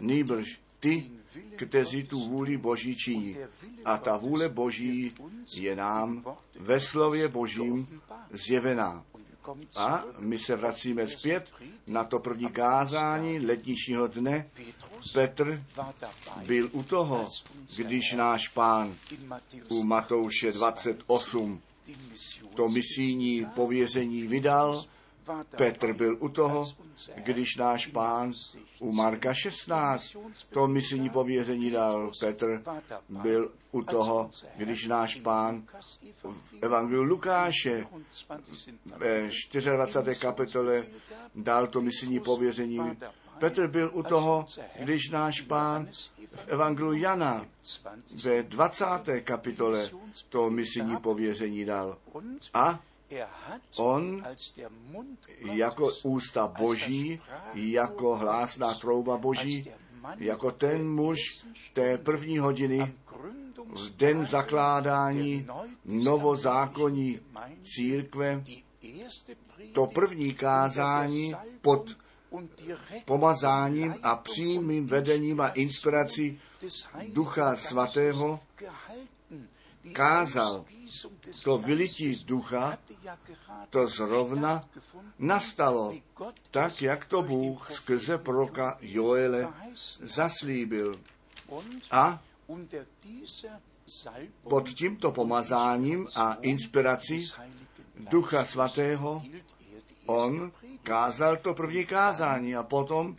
nýbrž 0.00 0.60
ty, 0.80 1.10
kteří 1.56 2.04
tu 2.04 2.28
vůli 2.28 2.56
Boží 2.56 2.96
činí. 2.96 3.36
A 3.84 3.98
ta 3.98 4.16
vůle 4.16 4.48
Boží 4.48 5.12
je 5.54 5.76
nám 5.76 6.36
ve 6.58 6.80
slově 6.80 7.28
Božím 7.28 8.00
zjevená. 8.30 9.04
A 9.76 10.04
my 10.18 10.38
se 10.38 10.56
vracíme 10.56 11.08
zpět 11.08 11.46
na 11.86 12.04
to 12.04 12.18
první 12.18 12.48
kázání 12.48 13.46
letničního 13.46 14.06
dne. 14.06 14.50
Petr 15.12 15.62
byl 16.46 16.68
u 16.72 16.82
toho, 16.82 17.28
když 17.76 18.12
náš 18.12 18.48
pán 18.48 18.94
u 19.68 19.84
Matouše 19.84 20.52
28 20.52 21.60
to 22.54 22.68
misijní 22.68 23.46
pověření 23.54 24.22
vydal 24.22 24.84
Petr 25.56 25.92
byl 25.92 26.16
u 26.20 26.28
toho, 26.28 26.72
když 27.14 27.56
náš 27.56 27.86
pán 27.86 28.32
u 28.78 28.92
Marka 28.92 29.34
16 29.34 30.16
to 30.50 30.68
misijní 30.68 31.10
pověření 31.10 31.70
dal. 31.70 32.10
Petr 32.20 32.62
byl 33.08 33.52
u 33.72 33.82
toho, 33.82 34.30
když 34.56 34.86
náš 34.86 35.14
pán 35.16 35.62
v 36.22 36.54
Evangeliu 36.60 37.02
Lukáše 37.02 37.86
ve 38.96 39.28
24. 39.76 40.20
kapitole 40.20 40.86
dal 41.34 41.66
to 41.66 41.80
misijní 41.80 42.20
pověření. 42.20 42.98
Petr 43.38 43.66
byl 43.66 43.90
u 43.94 44.02
toho, 44.02 44.46
když 44.78 45.10
náš 45.10 45.40
pán 45.40 45.88
v 46.34 46.48
Evangeliu 46.48 46.92
Jana 46.92 47.46
ve 48.24 48.42
20. 48.42 48.84
kapitole 49.24 49.90
to 50.28 50.50
misijní 50.50 50.96
pověření 50.96 51.64
dal. 51.64 51.98
A 52.54 52.80
on 53.76 54.24
jako 55.52 55.90
ústa 56.02 56.46
boží, 56.48 57.20
jako 57.54 58.16
hlásná 58.16 58.74
trouba 58.74 59.18
boží, 59.18 59.70
jako 60.16 60.50
ten 60.50 60.88
muž 60.94 61.18
té 61.72 61.98
první 61.98 62.38
hodiny 62.38 62.94
v 63.74 63.96
den 63.96 64.24
zakládání 64.24 65.46
novozákonní 65.84 67.20
církve, 67.62 68.44
to 69.72 69.86
první 69.86 70.34
kázání 70.34 71.34
pod 71.60 71.96
pomazáním 73.04 73.94
a 74.02 74.16
přímým 74.16 74.86
vedením 74.86 75.40
a 75.40 75.48
inspirací 75.48 76.40
Ducha 77.12 77.56
Svatého 77.56 78.40
kázal. 79.92 80.64
To 81.44 81.58
vylití 81.58 82.24
ducha, 82.24 82.78
to 83.70 83.86
zrovna 83.86 84.68
nastalo, 85.18 85.94
tak 86.50 86.82
jak 86.82 87.04
to 87.04 87.22
Bůh 87.22 87.72
skrze 87.72 88.18
proroka 88.18 88.78
Joele 88.80 89.52
zaslíbil. 90.02 91.00
A 91.90 92.22
pod 94.42 94.68
tímto 94.68 95.12
pomazáním 95.12 96.08
a 96.16 96.34
inspirací 96.34 97.28
Ducha 97.96 98.44
Svatého 98.44 99.22
on 100.06 100.52
kázal 100.82 101.36
to 101.36 101.54
první 101.54 101.86
kázání 101.86 102.56
a 102.56 102.62
potom 102.62 103.16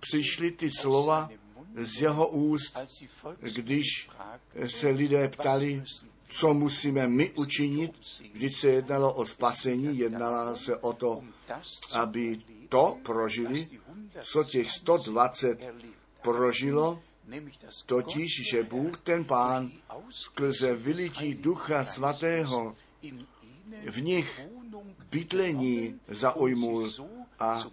přišly 0.00 0.50
ty 0.50 0.70
slova 0.70 1.30
z 1.74 2.00
jeho 2.00 2.28
úst, 2.28 2.78
když 3.40 4.08
se 4.66 4.88
lidé 4.88 5.28
ptali, 5.28 5.82
co 6.34 6.54
musíme 6.54 7.08
my 7.08 7.30
učinit, 7.30 7.92
když 8.32 8.56
se 8.56 8.68
jednalo 8.68 9.14
o 9.14 9.26
spasení, 9.26 9.98
jednalo 9.98 10.56
se 10.56 10.76
o 10.76 10.92
to, 10.92 11.22
aby 11.92 12.40
to 12.68 12.98
prožili, 13.02 13.66
co 14.22 14.44
těch 14.44 14.70
120 14.70 15.58
prožilo, 16.22 17.02
totiž, 17.86 18.30
že 18.50 18.62
Bůh 18.62 18.96
ten 18.96 19.24
Pán 19.24 19.70
skrze 20.10 20.74
vylití 20.74 21.34
Ducha 21.34 21.84
Svatého 21.84 22.76
v 23.90 24.02
nich 24.02 24.40
bydlení 25.10 26.00
zaujmul 26.08 26.90
a 27.38 27.64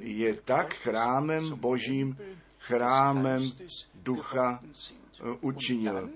je 0.00 0.34
tak 0.34 0.74
chrámem 0.74 1.50
Božím, 1.56 2.18
chrámem 2.58 3.50
Ducha 3.94 4.62
učinil. 5.40 6.10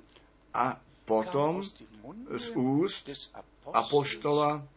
A 0.54 0.80
potom 1.04 1.62
z 2.36 2.50
úst 2.50 3.10
apoštola 3.72 4.68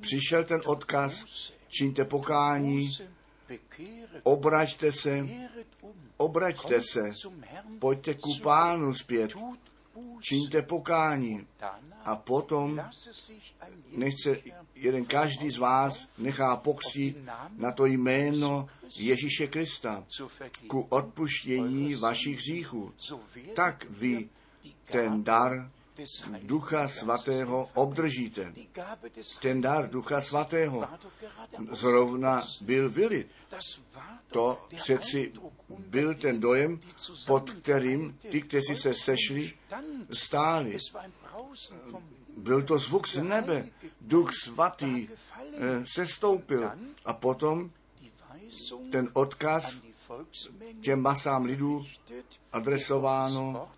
přišel 0.00 0.44
ten 0.44 0.60
odkaz, 0.64 1.24
čiňte 1.68 2.04
pokání, 2.04 2.98
obraťte 4.22 4.92
se, 4.92 5.26
obraťte 6.16 6.82
se, 6.82 7.12
pojďte 7.78 8.14
ku 8.14 8.34
pánu 8.42 8.94
zpět, 8.94 9.32
čiňte 10.20 10.62
pokání. 10.62 11.46
A 12.04 12.16
potom 12.16 12.80
nechce 13.90 14.36
jeden 14.74 15.04
každý 15.04 15.50
z 15.50 15.58
vás 15.58 16.08
nechá 16.18 16.56
pokřít 16.56 17.16
na 17.56 17.72
to 17.72 17.86
jméno 17.86 18.68
Ježíše 18.96 19.46
Krista 19.46 20.04
ku 20.66 20.80
odpuštění 20.80 21.94
vašich 21.94 22.36
hříchů. 22.36 22.94
Tak 23.54 23.86
vy 23.90 24.28
ten 24.84 25.24
dar 25.24 25.70
Ducha 26.42 26.88
Svatého 26.88 27.70
obdržíte. 27.74 28.54
Ten 29.40 29.60
dar 29.60 29.90
Ducha 29.90 30.20
Svatého 30.20 30.88
zrovna 31.70 32.42
byl 32.60 32.90
vylit. 32.90 33.28
To 34.26 34.66
přeci 34.76 35.32
byl 35.78 36.14
ten 36.14 36.40
dojem, 36.40 36.80
pod 37.26 37.50
kterým 37.50 38.18
ty, 38.30 38.42
kteří 38.42 38.76
se 38.76 38.94
sešli, 38.94 39.52
stáli. 40.12 40.78
Byl 42.36 42.62
to 42.62 42.78
zvuk 42.78 43.08
z 43.08 43.22
nebe. 43.22 43.68
Duch 44.00 44.30
svatý 44.44 45.08
se 45.94 46.06
stoupil. 46.06 46.70
A 47.04 47.12
potom 47.12 47.70
ten 48.92 49.10
odkaz 49.12 49.76
těm 50.80 51.00
masám 51.00 51.44
lidů 51.44 51.86
adresováno 52.52 53.68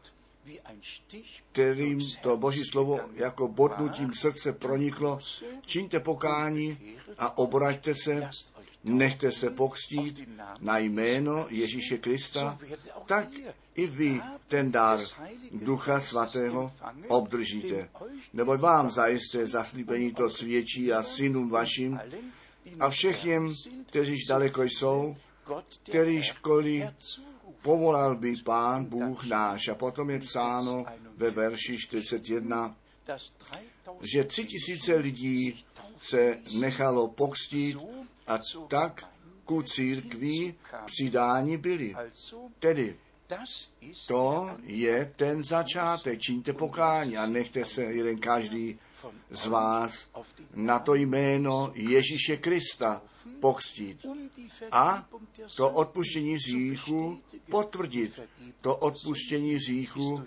kterým 1.52 2.00
to 2.22 2.36
Boží 2.36 2.64
slovo 2.64 3.00
jako 3.14 3.48
bodnutím 3.48 4.12
srdce 4.12 4.52
proniklo. 4.52 5.18
Čiňte 5.66 6.00
pokání 6.00 6.78
a 7.18 7.38
obraťte 7.38 7.94
se, 7.94 8.30
nechte 8.84 9.30
se 9.30 9.50
pokstít 9.50 10.28
na 10.60 10.78
jméno 10.78 11.46
Ježíše 11.50 11.98
Krista, 11.98 12.58
tak 13.06 13.28
i 13.74 13.86
vy 13.86 14.20
ten 14.48 14.72
dar 14.72 14.98
Ducha 15.52 16.00
Svatého 16.00 16.72
obdržíte. 17.08 17.88
Nebo 18.32 18.56
vám 18.56 18.90
zajisté 18.90 19.46
zaslíbení 19.46 20.14
to 20.14 20.30
svědčí 20.30 20.92
a 20.92 21.02
synům 21.02 21.50
vašim 21.50 22.00
a 22.80 22.90
všech 22.90 23.22
těm, 23.22 23.54
kteří 23.86 24.16
daleko 24.28 24.62
jsou, 24.62 25.16
kterýžkoliv 25.82 26.84
povolal 27.62 28.16
by 28.16 28.34
pán 28.44 28.84
Bůh 28.84 29.24
náš. 29.24 29.68
A 29.68 29.74
potom 29.74 30.10
je 30.10 30.20
psáno 30.20 30.84
ve 31.16 31.30
verši 31.30 31.76
41, 31.78 32.76
že 34.00 34.24
tři 34.24 34.44
tisíce 34.46 34.94
lidí 34.94 35.64
se 35.98 36.38
nechalo 36.60 37.08
pokstít 37.08 37.76
a 38.26 38.38
tak 38.68 39.04
ku 39.44 39.62
církví 39.62 40.54
přidání 40.86 41.56
byli. 41.56 41.94
Tedy 42.58 42.96
to 44.06 44.50
je 44.62 45.12
ten 45.16 45.42
začátek. 45.42 46.20
Čiňte 46.20 46.52
pokání 46.52 47.16
a 47.16 47.26
nechte 47.26 47.64
se 47.64 47.82
jeden 47.82 48.18
každý 48.18 48.78
z 49.30 49.46
vás 49.46 50.08
na 50.54 50.78
to 50.78 50.94
jméno 50.94 51.72
Ježíše 51.74 52.36
Krista 52.36 53.02
pokstít 53.40 54.06
a 54.70 55.08
to 55.56 55.70
odpuštění 55.70 56.34
hříchu 56.34 57.22
potvrdit. 57.50 58.20
To 58.60 58.76
odpuštění 58.76 59.54
hříchu 59.54 60.24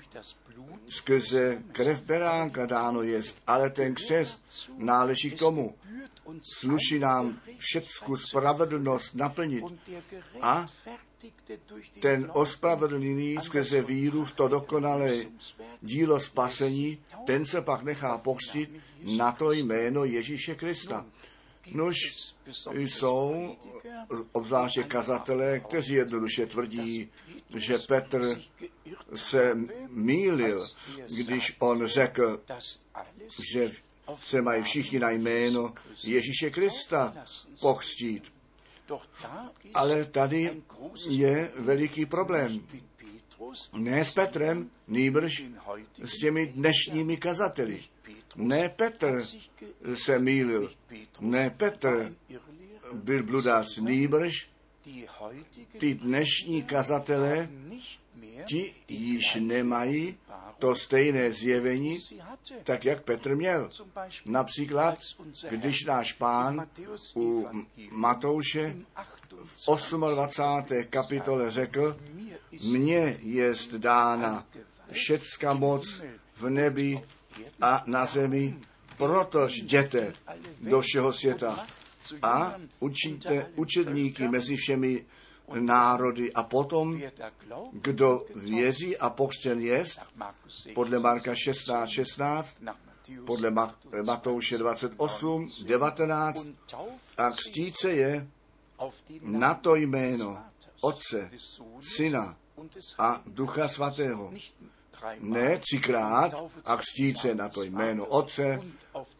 skrze 0.87 1.63
krev 1.71 2.03
beránka 2.03 2.65
dáno 2.65 3.01
jest, 3.01 3.41
ale 3.47 3.69
ten 3.69 3.95
křest 3.95 4.43
náleží 4.77 5.31
k 5.31 5.39
tomu. 5.39 5.75
Sluší 6.41 6.99
nám 6.99 7.41
všecku 7.57 8.15
spravedlnost 8.15 9.15
naplnit 9.15 9.63
a 10.41 10.65
ten 11.99 12.31
ospravedlněný 12.33 13.37
skrze 13.41 13.81
víru 13.81 14.25
v 14.25 14.31
to 14.31 14.47
dokonalé 14.47 15.25
dílo 15.81 16.19
spasení, 16.19 16.97
ten 17.25 17.45
se 17.45 17.61
pak 17.61 17.83
nechá 17.83 18.17
pokřtit 18.17 18.69
na 19.17 19.31
to 19.31 19.51
jméno 19.51 20.05
Ježíše 20.05 20.55
Krista. 20.55 21.05
Nož 21.71 21.97
jsou 22.73 23.55
obzvláště 24.31 24.83
kazatelé, 24.83 25.59
kteří 25.59 25.93
jednoduše 25.93 26.45
tvrdí, 26.45 27.09
že 27.55 27.77
Petr 27.87 28.41
se 29.15 29.57
mýlil, 29.89 30.67
když 31.09 31.55
on 31.59 31.87
řekl, 31.87 32.41
že 33.53 33.69
se 34.19 34.41
mají 34.41 34.63
všichni 34.63 34.99
na 34.99 35.09
jméno 35.09 35.73
Ježíše 36.03 36.49
Krista 36.49 37.25
pochstít. 37.59 38.33
Ale 39.73 40.05
tady 40.05 40.61
je 41.09 41.51
veliký 41.55 42.05
problém. 42.05 42.67
Ne 43.73 44.05
s 44.05 44.11
Petrem, 44.11 44.69
nýbrž 44.87 45.45
s 46.03 46.17
těmi 46.17 46.45
dnešními 46.45 47.17
kazateli. 47.17 47.83
Ne 48.35 48.69
Petr 48.69 49.21
se 49.93 50.19
mýlil, 50.19 50.71
ne 51.19 51.49
Petr 51.49 52.15
byl 52.93 53.23
bludář, 53.23 53.77
nýbrž 53.77 54.49
ty 55.79 55.93
dnešní 55.93 56.63
kazatelé, 56.63 57.49
ti 58.45 58.75
již 58.87 59.35
nemají 59.39 60.17
to 60.61 60.75
stejné 60.75 61.31
zjevení, 61.31 61.99
tak 62.63 62.85
jak 62.85 63.01
Petr 63.03 63.35
měl. 63.35 63.69
Například, 64.25 64.97
když 65.49 65.85
náš 65.85 66.13
pán 66.13 66.67
u 67.15 67.47
Matouše 67.91 68.75
v 69.43 69.65
28. 70.13 70.83
kapitole 70.89 71.51
řekl, 71.51 71.97
mně 72.63 73.17
je 73.21 73.53
dána 73.77 74.45
všecka 74.91 75.53
moc 75.53 76.01
v 76.35 76.49
nebi 76.49 77.01
a 77.61 77.83
na 77.85 78.05
zemi, 78.05 78.59
protož 78.97 79.57
jděte 79.57 80.13
do 80.61 80.81
všeho 80.81 81.13
světa 81.13 81.67
a 82.21 82.55
učíte 82.79 83.47
učedníky 83.55 84.27
mezi 84.27 84.55
všemi 84.55 85.05
národy 85.59 86.33
a 86.33 86.43
potom, 86.43 87.01
kdo 87.71 88.25
věří 88.35 88.97
a 88.97 89.09
pokřtěn 89.09 89.61
jest, 89.61 89.99
podle 90.75 90.99
Marka 90.99 91.35
16, 91.35 91.89
16, 91.89 92.57
podle 93.25 93.51
Matouše 94.05 94.57
28, 94.57 95.51
19 95.65 96.45
a 97.17 97.29
křtít 97.29 97.77
se 97.77 97.91
je 97.91 98.27
na 99.21 99.53
to 99.53 99.75
jméno 99.75 100.43
Otce, 100.81 101.29
Syna 101.81 102.37
a 102.97 103.21
Ducha 103.27 103.67
Svatého. 103.67 104.33
Ne 105.19 105.57
třikrát 105.57 106.33
a 106.65 106.77
křtít 106.77 107.17
se 107.17 107.35
na 107.35 107.49
to 107.49 107.63
jméno 107.63 108.05
Otce 108.05 108.61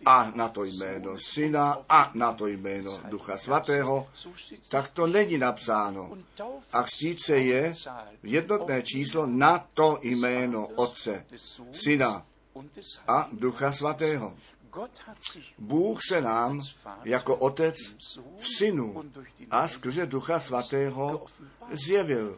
a 0.06 0.32
na 0.36 0.50
to 0.50 0.64
jméno 0.64 1.18
Syna 1.20 1.78
a 1.90 2.12
na 2.14 2.34
to 2.34 2.48
jméno 2.48 3.00
Ducha 3.10 3.38
Svatého, 3.38 4.08
tak 4.70 4.88
to 4.88 5.08
není 5.08 5.38
napsáno. 5.38 6.18
A 6.74 6.84
křtít 6.84 7.24
se 7.26 7.38
je 7.38 7.74
jednotné 8.24 8.82
číslo 8.82 9.26
na 9.26 9.68
to 9.74 10.00
jméno 10.02 10.68
Otce, 10.68 11.26
Syna 11.72 12.26
a 13.08 13.30
Ducha 13.32 13.72
Svatého. 13.72 14.38
Bůh 15.58 16.00
se 16.10 16.22
nám 16.22 16.62
jako 17.04 17.38
Otec 17.38 17.76
v 18.38 18.48
Synu 18.58 19.04
a 19.52 19.68
skrze 19.68 20.06
Ducha 20.06 20.40
Svatého 20.40 21.26
zjevil. 21.86 22.38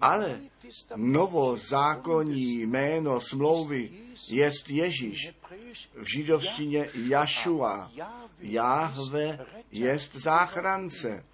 Ale 0.00 0.40
novozákonní 0.96 2.58
jméno 2.58 3.20
smlouvy 3.20 3.90
jest 4.28 4.70
Ježíš. 4.70 5.34
V 5.94 6.04
židovštině 6.04 6.90
Jašua. 6.94 7.90
Jahve 8.38 9.46
jest 9.72 10.14
záchrance. 10.14 11.24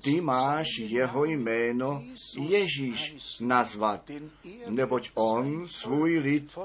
Ty 0.00 0.20
máš 0.20 0.66
jeho 0.78 1.24
jméno 1.24 2.04
Ježíš 2.48 3.14
nazvat, 3.40 4.10
neboť 4.68 5.10
on 5.14 5.68
svůj 5.68 6.18
lid 6.18 6.58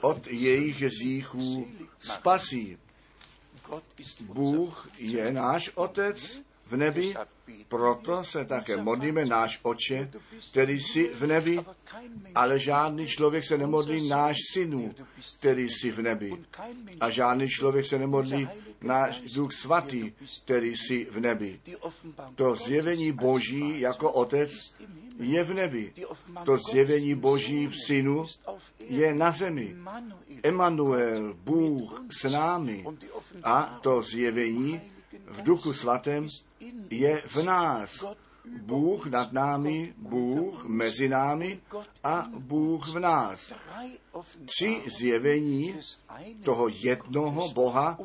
od 0.00 0.26
jejich 0.26 0.82
hříchů 0.82 1.68
spasí. 1.98 2.78
Bůh 4.20 4.88
je 4.98 5.32
náš 5.32 5.70
Otec 5.74 6.40
v 6.74 6.76
nebi, 6.76 7.14
proto 7.68 8.24
se 8.24 8.44
také 8.44 8.76
modlíme 8.76 9.24
náš 9.24 9.60
Oče, 9.62 10.10
který 10.50 10.80
jsi 10.80 11.08
v 11.14 11.26
nebi, 11.26 11.60
ale 12.34 12.58
žádný 12.58 13.06
člověk 13.06 13.44
se 13.44 13.58
nemodlí 13.58 14.08
náš 14.08 14.36
synu, 14.52 14.94
který 15.38 15.70
jsi 15.70 15.90
v 15.90 16.02
nebi. 16.02 16.32
A 17.00 17.10
žádný 17.10 17.48
člověk 17.48 17.86
se 17.86 17.98
nemodlí 17.98 18.48
náš 18.82 19.20
Duch 19.20 19.52
Svatý, 19.52 20.12
který 20.44 20.76
jsi 20.76 21.06
v 21.10 21.20
nebi. 21.20 21.60
To 22.34 22.56
zjevení 22.56 23.12
Boží 23.12 23.80
jako 23.80 24.12
Otec 24.12 24.50
je 25.18 25.44
v 25.44 25.54
nebi. 25.54 25.92
To 26.44 26.56
zjevení 26.56 27.14
Boží 27.14 27.66
v 27.66 27.74
Synu 27.86 28.26
je 28.78 29.14
na 29.14 29.32
zemi. 29.32 29.76
Emanuel, 30.42 31.34
Bůh 31.34 32.04
s 32.20 32.30
námi. 32.30 32.84
A 33.42 33.78
to 33.82 34.02
zjevení 34.02 34.80
v 35.28 35.42
Duchu 35.42 35.72
Svatém 35.72 36.28
je 36.90 37.22
v 37.26 37.42
nás. 37.42 38.04
Bůh 38.62 39.06
nad 39.06 39.32
námi, 39.32 39.94
Bůh 39.96 40.64
mezi 40.64 41.08
námi 41.08 41.60
a 42.04 42.26
Bůh 42.38 42.88
v 42.88 42.98
nás. 42.98 43.52
Tři 44.44 44.82
zjevení 44.98 45.76
toho 46.44 46.68
jednoho 46.68 47.48
Boha, 47.48 47.98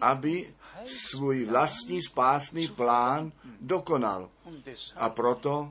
aby 0.00 0.54
svůj 0.84 1.44
vlastní 1.44 2.02
spásný 2.02 2.68
plán 2.68 3.32
dokonal. 3.60 4.30
A 4.96 5.10
proto 5.10 5.70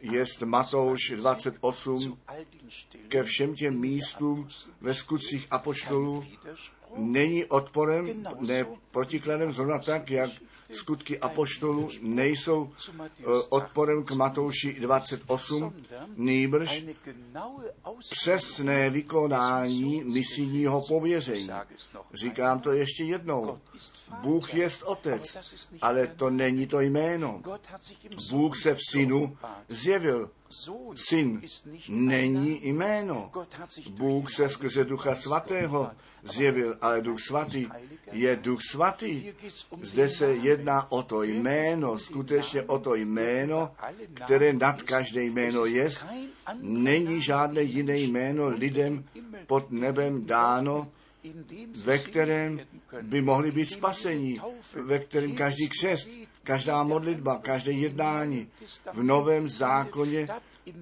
je 0.00 0.24
Matouš 0.44 1.12
28 1.16 2.18
ke 3.08 3.22
všem 3.22 3.54
těm 3.54 3.80
místům 3.80 4.48
ve 4.80 4.94
skutcích 4.94 5.46
apoštolů 5.50 6.24
není 6.96 7.44
odporem, 7.44 8.26
ne 8.40 8.66
protikladem 8.90 9.52
zrovna 9.52 9.78
tak, 9.78 10.10
jak 10.10 10.30
skutky 10.72 11.18
apoštolů 11.18 11.90
nejsou 12.00 12.62
uh, 12.62 12.72
odporem 13.48 14.04
k 14.04 14.10
Matouši 14.10 14.80
28, 14.80 15.74
nýbrž 16.16 16.84
přesné 18.10 18.90
vykonání 18.90 20.04
misijního 20.04 20.80
pověření. 20.80 21.48
Říkám 22.14 22.60
to 22.60 22.72
ještě 22.72 23.04
jednou. 23.04 23.58
Bůh 24.22 24.54
je 24.54 24.68
Otec, 24.84 25.36
ale 25.82 26.06
to 26.06 26.30
není 26.30 26.66
to 26.66 26.80
jméno. 26.80 27.42
Bůh 28.30 28.56
se 28.56 28.74
v 28.74 28.80
Synu 28.92 29.36
zjevil. 29.68 30.30
Syn 30.94 31.42
není 31.88 32.60
jméno. 32.68 33.30
Bůh 33.90 34.30
se 34.34 34.48
skrze 34.48 34.84
Ducha 34.84 35.14
Svatého 35.14 35.90
zjevil, 36.22 36.76
ale 36.80 37.00
Duch 37.00 37.20
Svatý 37.20 37.68
je 38.12 38.36
Duch 38.36 38.60
Svatý. 38.70 39.32
Zde 39.82 40.08
se 40.08 40.34
jedná 40.34 40.92
o 40.92 41.02
to 41.02 41.22
jméno, 41.22 41.98
skutečně 41.98 42.62
o 42.62 42.78
to 42.78 42.94
jméno, 42.94 43.70
které 44.14 44.52
nad 44.52 44.82
každé 44.82 45.22
jméno 45.22 45.64
je. 45.64 45.88
Není 46.60 47.22
žádné 47.22 47.62
jiné 47.62 47.98
jméno 47.98 48.48
lidem 48.48 49.04
pod 49.46 49.70
nebem 49.70 50.26
dáno, 50.26 50.92
ve 51.84 51.98
kterém 51.98 52.60
by 53.02 53.22
mohli 53.22 53.50
být 53.50 53.72
spasení, 53.72 54.40
ve 54.74 54.98
kterém 54.98 55.34
každý 55.34 55.68
křest, 55.68 56.08
každá 56.42 56.82
modlitba, 56.82 57.38
každé 57.38 57.72
jednání 57.72 58.48
v 58.92 59.02
novém 59.02 59.48
zákoně 59.48 60.28
eh, 60.30 60.72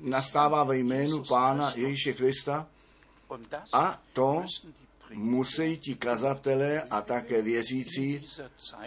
nastává 0.00 0.64
ve 0.64 0.76
jménu 0.76 1.22
Pána 1.28 1.72
Ježíše 1.76 2.12
Krista 2.12 2.66
a 3.72 4.02
to 4.12 4.44
musí 5.12 5.78
ti 5.78 5.94
kazatelé 5.94 6.82
a 6.82 7.00
také 7.00 7.42
věřící 7.42 8.28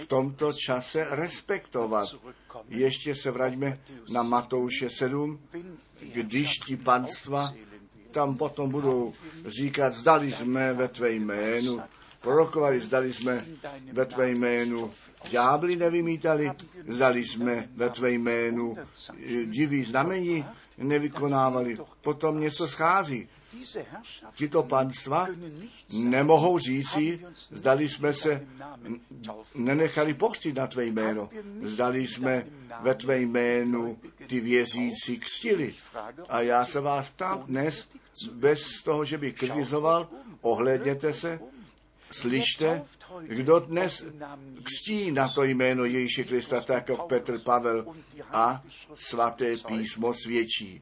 v 0.01 0.05
tomto 0.05 0.53
čase 0.53 1.07
respektovat. 1.09 2.09
Ještě 2.67 3.15
se 3.15 3.31
vraťme 3.31 3.79
na 4.09 4.23
Matouše 4.23 4.89
7, 4.89 5.39
když 5.99 6.49
ti 6.49 6.77
panstva 6.77 7.53
tam 8.11 8.37
potom 8.37 8.71
budou 8.71 9.13
říkat, 9.45 9.93
zdali 9.93 10.31
jsme 10.31 10.73
ve 10.73 10.87
tvé 10.87 11.11
jménu, 11.11 11.81
prorokovali, 12.21 12.79
zdali 12.79 13.13
jsme 13.13 13.45
ve 13.91 14.05
tvé 14.05 14.29
jménu 14.31 14.91
ďábli 15.29 15.75
nevymítali, 15.75 16.51
zdali 16.87 17.25
jsme 17.25 17.69
ve 17.75 17.89
tvé 17.89 18.11
jménu 18.11 18.75
diví 19.45 19.83
znamení 19.83 20.45
nevykonávali. 20.77 21.77
Potom 22.01 22.39
něco 22.39 22.67
schází. 22.67 23.29
Tito 24.35 24.63
panstva 24.63 25.27
nemohou 25.93 26.59
říci, 26.59 27.25
zdali 27.51 27.89
jsme 27.89 28.13
se 28.13 28.47
nenechali 29.55 30.13
pochřtit 30.13 30.55
na 30.55 30.67
tvé 30.67 30.85
jméno, 30.85 31.29
zdali 31.61 32.07
jsme 32.07 32.45
ve 32.81 32.95
tvé 32.95 33.19
jménu 33.19 33.97
ty 34.27 34.39
věřící 34.39 35.19
křtili. 35.19 35.75
A 36.29 36.41
já 36.41 36.65
se 36.65 36.79
vás 36.79 37.09
ptám 37.09 37.43
dnes, 37.47 37.89
bez 38.31 38.61
toho, 38.83 39.05
že 39.05 39.17
bych 39.17 39.35
kritizoval, 39.35 40.09
ohlédněte 40.41 41.13
se, 41.13 41.39
slyšte, 42.11 42.83
kdo 43.21 43.59
dnes 43.59 44.05
křtí 44.63 45.11
na 45.11 45.29
to 45.29 45.43
jméno 45.43 45.85
Ježíše 45.85 46.23
Krista, 46.23 46.61
tak 46.61 46.89
jako 46.89 47.03
Petr 47.07 47.39
Pavel 47.39 47.85
a 48.31 48.63
svaté 48.95 49.57
písmo 49.67 50.13
svědčí. 50.13 50.81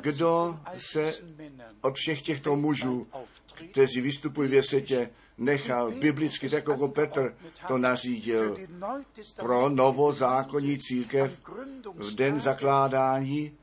Kdo 0.00 0.60
se 0.76 1.12
od 1.80 1.94
všech 1.96 2.22
těchto 2.22 2.56
mužů, 2.56 3.06
kteří 3.70 4.00
vystupují 4.00 4.48
ve 4.48 4.62
světě, 4.62 5.10
nechal 5.38 5.90
biblicky, 5.90 6.48
tak 6.48 6.68
jako 6.68 6.88
Petr 6.88 7.34
to 7.68 7.78
nařídil 7.78 8.56
pro 9.36 9.68
novozákonní 9.68 10.78
církev 10.78 11.40
v 11.94 12.14
den 12.14 12.40
zakládání 12.40 13.56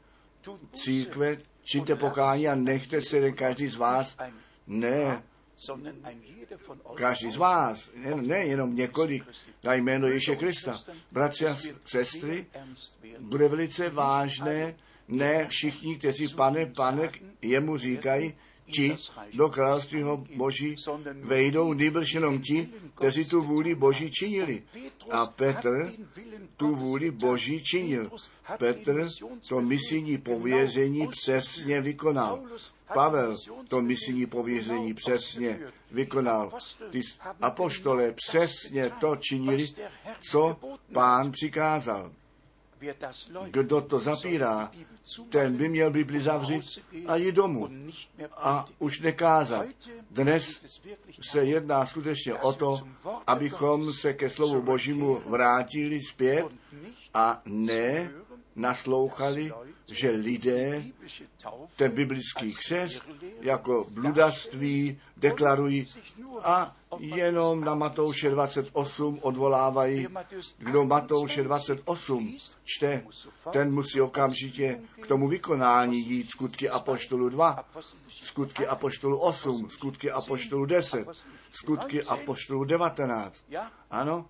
církve, 0.73 1.37
čiňte 1.63 1.95
pokání 1.95 2.47
a 2.47 2.55
nechte 2.55 3.01
se 3.01 3.31
každý 3.31 3.67
z 3.67 3.75
vás, 3.75 4.17
ne, 4.67 5.23
každý 6.95 7.31
z 7.31 7.37
vás, 7.37 7.89
ne, 7.95 8.15
ne 8.15 8.37
jenom 8.37 8.75
několik, 8.75 9.23
na 9.63 9.73
jméno 9.73 10.07
Ježíše 10.07 10.35
Krista. 10.35 10.79
Bratři 11.11 11.47
a 11.47 11.57
sestry, 11.85 12.45
bude 13.19 13.47
velice 13.47 13.89
vážné, 13.89 14.75
Ne 15.07 15.47
všichni, 15.47 15.97
kteří 15.97 16.27
pane, 16.27 16.65
pane, 16.65 17.11
jemu 17.41 17.77
říkají, 17.77 18.33
ti 18.71 18.95
do 19.33 19.49
království 19.49 20.03
Boží 20.35 20.75
vejdou, 21.13 21.73
nejbrž 21.73 22.13
jenom 22.13 22.41
ti, 22.41 22.69
kteří 22.95 23.25
tu 23.25 23.41
vůli 23.41 23.75
Boží 23.75 24.11
činili. 24.11 24.63
A 25.11 25.25
Petr 25.25 25.91
tu 26.57 26.75
vůli 26.75 27.11
Boží 27.11 27.63
činil. 27.63 28.09
Petr 28.57 29.09
to 29.49 29.61
misijní 29.61 30.17
pověření 30.17 31.07
přesně 31.07 31.81
vykonal. 31.81 32.43
Pavel 32.93 33.37
to 33.67 33.81
misijní 33.81 34.25
pověření 34.25 34.93
přesně 34.93 35.59
vykonal. 35.91 36.51
Ty 36.89 37.01
apoštole 37.41 38.11
přesně 38.11 38.89
to 38.89 39.15
činili, 39.15 39.67
co 40.29 40.57
pán 40.93 41.31
přikázal. 41.31 42.11
Kdo 43.51 43.81
to 43.81 43.99
zapírá, 43.99 44.71
ten 45.29 45.57
by 45.57 45.69
měl 45.69 45.91
Bibli 45.91 46.19
zavřít 46.19 46.65
a 47.07 47.15
jít 47.15 47.35
domů 47.35 47.69
a 48.37 48.65
už 48.79 48.99
nekázat. 48.99 49.65
Dnes 50.11 50.59
se 51.21 51.43
jedná 51.45 51.85
skutečně 51.85 52.33
o 52.33 52.53
to, 52.53 52.79
abychom 53.27 53.93
se 53.93 54.13
ke 54.13 54.29
slovu 54.29 54.61
Božímu 54.61 55.21
vrátili 55.25 55.99
zpět 56.03 56.45
a 57.13 57.41
ne 57.45 58.11
naslouchali, 58.55 59.53
že 59.91 60.11
lidé 60.11 60.83
ten 61.75 61.91
biblický 61.91 62.53
křes 62.53 63.01
jako 63.41 63.87
bludaství 63.89 64.99
deklarují 65.17 65.87
a 66.43 66.75
jenom 66.99 67.63
na 67.63 67.75
Matouše 67.75 68.29
28 68.29 69.19
odvolávají. 69.21 70.07
Kdo 70.57 70.85
Matouše 70.85 71.43
28 71.43 72.37
čte, 72.63 73.03
ten 73.51 73.73
musí 73.73 74.01
okamžitě 74.01 74.79
k 75.01 75.07
tomu 75.07 75.27
vykonání 75.27 75.99
jít 75.99 76.31
skutky 76.31 76.69
Apoštolu 76.69 77.29
2, 77.29 77.65
skutky 78.21 78.67
Apoštolu 78.67 79.17
8, 79.17 79.69
skutky 79.69 80.11
Apoštolu 80.11 80.65
10, 80.65 81.07
skutky 81.53 82.03
Apoštolu 82.03 82.63
19. 82.63 83.45
Ano, 83.91 84.25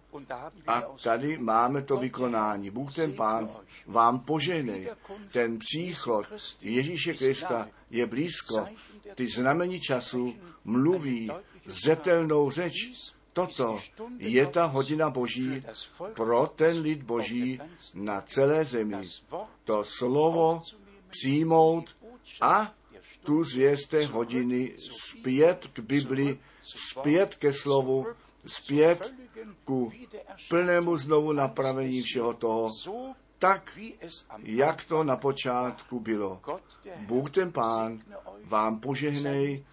a 0.67 0.81
tady 1.03 1.37
máme 1.37 1.81
to 1.81 1.97
vykonání. 1.97 2.69
Bůh 2.69 2.95
ten 2.95 3.13
Pán 3.13 3.49
vám 3.87 4.19
poženej. 4.19 4.89
Ten 5.31 5.59
příchod 5.59 6.25
Ježíše 6.61 7.13
Krista 7.13 7.67
je 7.89 8.07
blízko. 8.07 8.67
Ty 9.15 9.27
znamení 9.27 9.79
času 9.79 10.35
mluví 10.65 11.31
zřetelnou 11.65 12.51
řeč. 12.51 12.73
Toto 13.33 13.79
je 14.17 14.47
ta 14.47 14.65
hodina 14.65 15.09
Boží 15.09 15.63
pro 16.13 16.47
ten 16.47 16.81
lid 16.81 17.03
Boží 17.03 17.59
na 17.93 18.21
celé 18.21 18.65
zemi. 18.65 19.01
To 19.63 19.83
slovo 19.83 20.61
přijmout 21.09 21.97
a 22.41 22.73
tu 23.23 23.43
zvěste 23.43 24.05
hodiny 24.05 24.75
zpět 24.77 25.67
k 25.73 25.79
Bibli, 25.79 26.39
zpět 26.63 27.35
ke 27.35 27.53
slovu, 27.53 28.05
zpět 28.45 29.13
ku 29.65 29.91
plnému 30.49 30.97
znovu 30.97 31.33
napravení 31.33 32.01
všeho 32.01 32.33
toho, 32.33 32.69
tak, 33.39 33.79
jak 34.43 34.85
to 34.85 35.03
na 35.03 35.17
počátku 35.17 35.99
bylo. 35.99 36.41
Bůh 36.99 37.31
ten 37.31 37.51
Pán 37.51 37.99
vám 38.45 38.79
požehnej, 38.79 39.65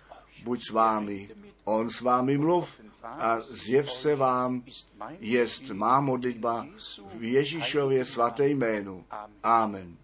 buď 0.44 0.60
s 0.62 0.70
vámi, 0.70 1.28
On 1.64 1.90
s 1.90 2.00
vámi 2.00 2.38
mluv 2.38 2.80
a 3.02 3.40
zjev 3.40 3.92
se 3.92 4.16
vám, 4.16 4.62
jest 5.20 5.62
má 5.70 6.00
modlitba 6.00 6.66
v 7.14 7.22
Ježíšově 7.22 8.04
svaté 8.04 8.48
jménu. 8.48 9.04
Amen. 9.42 9.96